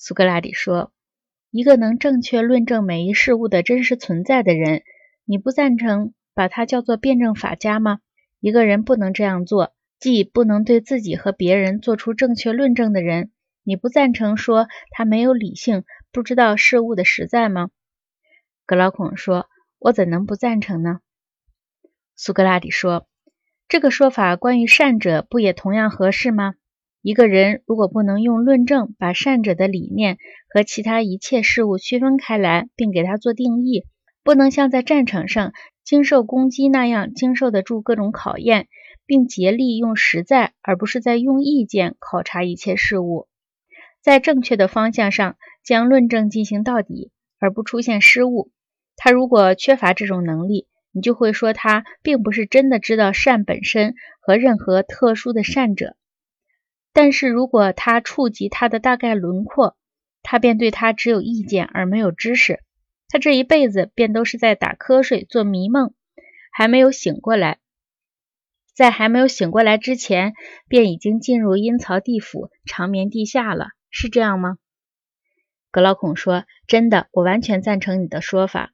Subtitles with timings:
[0.00, 0.92] 苏格拉底说
[1.50, 4.84] ：“一个能正确论证每一事物的真实存在的人，
[5.24, 7.98] 你不赞成把他叫做辩证法家吗？
[8.38, 13.32] 一个人不能这样做，即不能对自己和别人做出正确论证的人，
[13.64, 17.70] 你不赞成说他没有理性，不知道事物的实在吗？”
[18.66, 19.48] 格劳孔说
[19.80, 21.00] ：“我怎能不赞成呢？”
[22.14, 23.08] 苏格拉底说
[23.66, 26.54] ：“这个说法关于善者，不也同样合适吗？”
[27.08, 30.18] 一个人如果不能用论证把善者的理念
[30.52, 33.86] 和其他一切事物区分开来，并给他做定义，
[34.22, 38.68] 不能像在战场上经受攻击那样经受得住各种考验，
[39.06, 43.26] 并竭力用实在而不是在用意见考察一切事物，
[44.02, 48.50] 在正确的方向上将论证进行到底，而不出现失误。
[48.96, 55.96] 他如果缺乏这种能力，你就会说他并不是真的知道善本身和任何特殊的善者。
[56.92, 59.76] 但是如果他触及他的大概轮廓，
[60.22, 62.60] 他便对他只有意见而没有知识。
[63.08, 65.94] 他这一辈子便都是在打瞌睡、做迷梦，
[66.52, 67.58] 还没有醒过来。
[68.74, 70.34] 在还没有醒过来之前，
[70.68, 74.58] 便已经进入阴曹地府、长眠地下了，是这样吗？
[75.70, 78.72] 格劳孔说：“真的，我完全赞成你的说法。